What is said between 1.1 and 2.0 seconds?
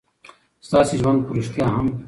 په رښتيا هم